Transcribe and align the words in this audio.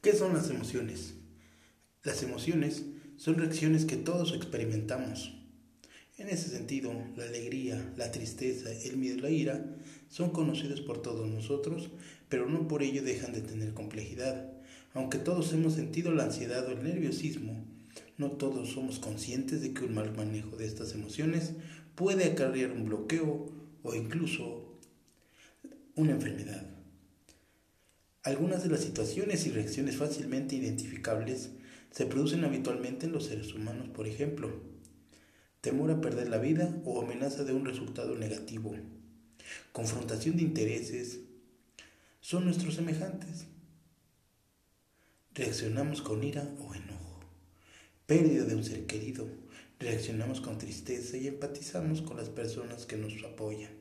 ¿Qué 0.00 0.12
son 0.12 0.32
las 0.32 0.48
emociones? 0.48 1.14
Las 2.04 2.22
emociones 2.22 2.84
son 3.16 3.34
reacciones 3.34 3.84
que 3.84 3.96
todos 3.96 4.32
experimentamos. 4.32 5.34
En 6.18 6.28
ese 6.28 6.50
sentido, 6.50 6.92
la 7.16 7.24
alegría, 7.24 7.92
la 7.96 8.12
tristeza, 8.12 8.70
el 8.72 8.96
miedo 8.96 9.16
y 9.16 9.20
la 9.20 9.30
ira 9.30 9.76
son 10.08 10.30
conocidos 10.30 10.82
por 10.82 11.02
todos 11.02 11.28
nosotros, 11.28 11.90
pero 12.28 12.48
no 12.48 12.68
por 12.68 12.84
ello 12.84 13.02
dejan 13.02 13.32
de 13.32 13.40
tener 13.40 13.74
complejidad. 13.74 14.52
Aunque 14.94 15.18
todos 15.18 15.52
hemos 15.52 15.74
sentido 15.74 16.12
la 16.12 16.26
ansiedad 16.26 16.64
o 16.68 16.70
el 16.70 16.84
nerviosismo, 16.84 17.64
no 18.18 18.30
todos 18.30 18.68
somos 18.68 19.00
conscientes 19.00 19.62
de 19.62 19.74
que 19.74 19.84
un 19.84 19.94
mal 19.94 20.14
manejo 20.16 20.56
de 20.56 20.66
estas 20.66 20.94
emociones 20.94 21.54
puede 21.96 22.24
acarrear 22.24 22.70
un 22.70 22.84
bloqueo 22.84 23.50
o 23.82 23.94
incluso 23.96 24.78
una 25.96 26.12
enfermedad. 26.12 26.77
Algunas 28.28 28.62
de 28.62 28.68
las 28.68 28.80
situaciones 28.80 29.46
y 29.46 29.52
reacciones 29.52 29.96
fácilmente 29.96 30.54
identificables 30.54 31.48
se 31.90 32.04
producen 32.04 32.44
habitualmente 32.44 33.06
en 33.06 33.12
los 33.12 33.24
seres 33.24 33.54
humanos, 33.54 33.88
por 33.88 34.06
ejemplo, 34.06 34.52
temor 35.62 35.90
a 35.90 36.02
perder 36.02 36.28
la 36.28 36.36
vida 36.36 36.78
o 36.84 37.00
amenaza 37.00 37.44
de 37.44 37.54
un 37.54 37.64
resultado 37.64 38.14
negativo, 38.16 38.76
confrontación 39.72 40.36
de 40.36 40.42
intereses, 40.42 41.20
son 42.20 42.44
nuestros 42.44 42.74
semejantes. 42.74 43.46
Reaccionamos 45.32 46.02
con 46.02 46.22
ira 46.22 46.54
o 46.58 46.74
enojo, 46.74 47.20
pérdida 48.04 48.44
de 48.44 48.56
un 48.56 48.62
ser 48.62 48.84
querido, 48.84 49.26
reaccionamos 49.78 50.42
con 50.42 50.58
tristeza 50.58 51.16
y 51.16 51.28
empatizamos 51.28 52.02
con 52.02 52.18
las 52.18 52.28
personas 52.28 52.84
que 52.84 52.98
nos 52.98 53.14
apoyan. 53.24 53.72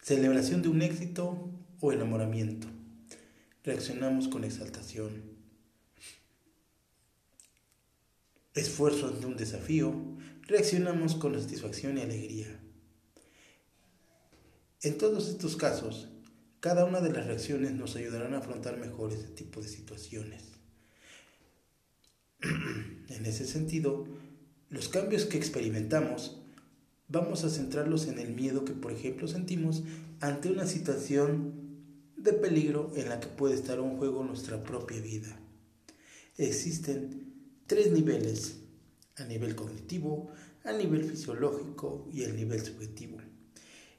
Celebración 0.00 0.62
de 0.62 0.70
un 0.70 0.80
éxito 0.80 1.50
o 1.80 1.92
enamoramiento, 1.92 2.68
reaccionamos 3.68 4.28
con 4.28 4.44
exaltación. 4.44 5.22
Esfuerzo 8.54 9.08
ante 9.08 9.26
un 9.26 9.36
desafío, 9.36 9.94
reaccionamos 10.46 11.16
con 11.16 11.38
satisfacción 11.38 11.98
y 11.98 12.00
alegría. 12.00 12.60
En 14.80 14.96
todos 14.96 15.28
estos 15.28 15.56
casos, 15.56 16.08
cada 16.60 16.86
una 16.86 17.00
de 17.00 17.12
las 17.12 17.26
reacciones 17.26 17.72
nos 17.72 17.94
ayudarán 17.96 18.32
a 18.32 18.38
afrontar 18.38 18.78
mejor 18.78 19.12
este 19.12 19.28
tipo 19.28 19.60
de 19.60 19.68
situaciones. 19.68 20.44
en 22.40 23.26
ese 23.26 23.46
sentido, 23.46 24.06
los 24.70 24.88
cambios 24.88 25.26
que 25.26 25.36
experimentamos 25.36 26.40
vamos 27.08 27.44
a 27.44 27.50
centrarlos 27.50 28.06
en 28.06 28.18
el 28.18 28.34
miedo 28.34 28.64
que, 28.64 28.72
por 28.72 28.92
ejemplo, 28.92 29.28
sentimos 29.28 29.82
ante 30.20 30.50
una 30.50 30.66
situación 30.66 31.67
de 32.18 32.32
peligro 32.32 32.90
en 32.96 33.08
la 33.08 33.20
que 33.20 33.28
puede 33.28 33.54
estar 33.54 33.80
un 33.80 33.96
juego 33.96 34.24
nuestra 34.24 34.62
propia 34.64 35.00
vida. 35.00 35.38
Existen 36.36 37.32
tres 37.66 37.92
niveles, 37.92 38.58
a 39.16 39.24
nivel 39.24 39.54
cognitivo, 39.54 40.30
a 40.64 40.72
nivel 40.72 41.04
fisiológico 41.04 42.08
y 42.12 42.24
a 42.24 42.28
nivel 42.28 42.60
subjetivo. 42.60 43.18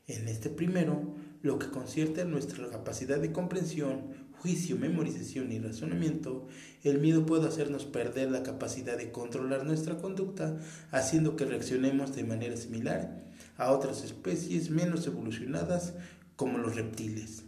En 0.08 0.28
este 0.28 0.50
primero, 0.50 1.16
lo 1.42 1.59
que 1.59 1.70
concierne 1.70 2.22
a 2.22 2.26
nuestra 2.26 2.70
capacidad 2.70 3.20
de 3.20 3.31
comprensión, 3.31 4.30
juicio, 4.33 4.76
memorización 4.76 5.52
y 5.54 5.59
razonamiento, 5.59 6.48
el 6.83 7.00
miedo 7.00 7.26
puede 7.26 7.48
hacernos 7.48 7.86
perder 7.86 8.31
la 8.31 8.44
capacidad 8.44 8.98
de 8.98 9.11
controlar 9.11 9.66
nuestra 9.66 9.98
conducta, 9.98 10.59
haciendo 10.92 11.38
que 11.38 11.45
reaccionemos 11.45 12.16
de 12.16 12.23
manera 12.26 12.58
similar 12.58 13.23
a 13.58 13.72
otras 13.72 14.04
especies 14.04 14.70
menos 14.70 15.08
evolucionadas 15.08 15.94
como 16.36 16.58
los 16.58 16.76
reptiles 16.76 17.44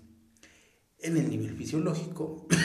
en 1.02 1.18
el 1.18 1.30
nivel 1.30 1.56
fisiológico, 1.56 2.48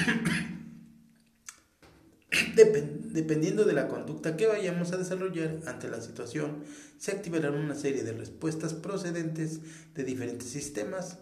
dependiendo 2.55 3.65
de 3.65 3.73
la 3.73 3.89
conducta 3.89 4.37
que 4.37 4.47
vayamos 4.47 4.93
a 4.93 4.97
desarrollar 4.97 5.61
ante 5.67 5.89
la 5.89 6.01
situación, 6.01 6.65
se 6.99 7.13
activarán 7.13 7.55
una 7.55 7.75
serie 7.75 8.03
de 8.03 8.13
respuestas 8.13 8.75
procedentes 8.75 9.61
de 9.95 10.05
diferentes 10.05 10.49
sistemas, 10.49 11.19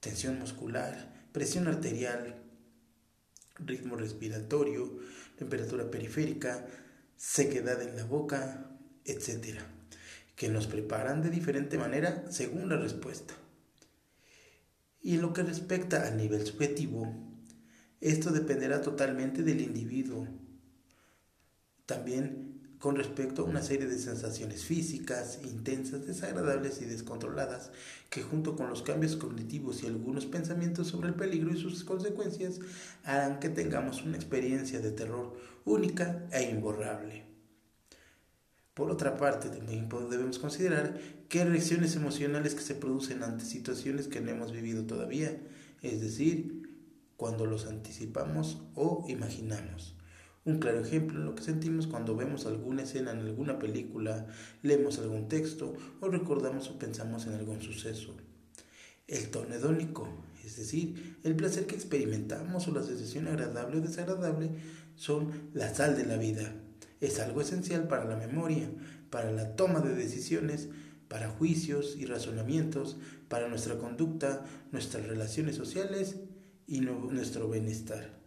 tensión 0.00 0.38
muscular, 0.38 1.28
presión 1.32 1.68
arterial, 1.68 2.42
ritmo 3.58 3.96
respiratorio, 3.96 4.98
temperatura 5.38 5.90
periférica, 5.90 6.66
sequedad 7.16 7.80
en 7.82 7.96
la 7.96 8.04
boca, 8.04 8.70
etc., 9.04 9.60
que 10.34 10.48
nos 10.48 10.66
preparan 10.66 11.22
de 11.22 11.30
diferente 11.30 11.78
manera 11.78 12.24
según 12.30 12.68
la 12.68 12.76
respuesta. 12.76 13.34
Y 15.06 15.14
en 15.14 15.22
lo 15.22 15.32
que 15.32 15.44
respecta 15.44 16.04
al 16.04 16.16
nivel 16.16 16.44
subjetivo, 16.44 17.06
esto 18.00 18.32
dependerá 18.32 18.82
totalmente 18.82 19.44
del 19.44 19.60
individuo. 19.60 20.26
También 21.86 22.74
con 22.80 22.96
respecto 22.96 23.42
a 23.42 23.44
una 23.44 23.62
serie 23.62 23.86
de 23.86 24.00
sensaciones 24.00 24.64
físicas, 24.64 25.38
intensas, 25.44 26.08
desagradables 26.08 26.82
y 26.82 26.86
descontroladas, 26.86 27.70
que 28.10 28.22
junto 28.24 28.56
con 28.56 28.68
los 28.68 28.82
cambios 28.82 29.14
cognitivos 29.14 29.84
y 29.84 29.86
algunos 29.86 30.26
pensamientos 30.26 30.88
sobre 30.88 31.10
el 31.10 31.14
peligro 31.14 31.52
y 31.52 31.60
sus 31.60 31.84
consecuencias 31.84 32.58
harán 33.04 33.38
que 33.38 33.48
tengamos 33.48 34.02
una 34.02 34.16
experiencia 34.16 34.80
de 34.80 34.90
terror 34.90 35.36
única 35.64 36.26
e 36.32 36.50
imborrable. 36.50 37.35
Por 38.76 38.90
otra 38.90 39.16
parte, 39.16 39.48
también 39.48 39.88
debemos 39.88 40.38
considerar 40.38 41.00
que 41.30 41.40
hay 41.40 41.48
reacciones 41.48 41.96
emocionales 41.96 42.54
que 42.54 42.60
se 42.60 42.74
producen 42.74 43.22
ante 43.22 43.46
situaciones 43.46 44.06
que 44.06 44.20
no 44.20 44.30
hemos 44.30 44.52
vivido 44.52 44.84
todavía, 44.84 45.34
es 45.80 46.02
decir, 46.02 46.68
cuando 47.16 47.46
los 47.46 47.64
anticipamos 47.64 48.60
o 48.74 49.06
imaginamos. 49.08 49.94
Un 50.44 50.58
claro 50.58 50.80
ejemplo 50.80 51.18
en 51.18 51.24
lo 51.24 51.34
que 51.34 51.42
sentimos 51.42 51.86
cuando 51.86 52.16
vemos 52.16 52.44
alguna 52.44 52.82
escena 52.82 53.12
en 53.12 53.20
alguna 53.20 53.58
película, 53.58 54.26
leemos 54.62 54.98
algún 54.98 55.26
texto 55.26 55.72
o 56.02 56.08
recordamos 56.08 56.68
o 56.68 56.78
pensamos 56.78 57.26
en 57.26 57.32
algún 57.32 57.62
suceso. 57.62 58.14
El 59.08 59.30
tono 59.30 59.54
hedónico, 59.54 60.06
es 60.44 60.58
decir, 60.58 61.16
el 61.24 61.34
placer 61.34 61.66
que 61.66 61.76
experimentamos 61.76 62.68
o 62.68 62.72
la 62.72 62.82
sensación 62.82 63.26
agradable 63.26 63.78
o 63.78 63.80
desagradable, 63.80 64.50
son 64.96 65.30
la 65.54 65.74
sal 65.74 65.96
de 65.96 66.04
la 66.04 66.18
vida 66.18 66.54
es 67.00 67.20
algo 67.20 67.40
esencial 67.40 67.88
para 67.88 68.04
la 68.04 68.16
memoria, 68.16 68.68
para 69.10 69.30
la 69.32 69.56
toma 69.56 69.80
de 69.80 69.94
decisiones, 69.94 70.68
para 71.08 71.28
juicios 71.28 71.96
y 71.96 72.06
razonamientos, 72.06 72.96
para 73.28 73.48
nuestra 73.48 73.78
conducta, 73.78 74.44
nuestras 74.72 75.06
relaciones 75.06 75.56
sociales 75.56 76.16
y 76.66 76.80
nuestro 76.80 77.48
bienestar. 77.48 78.25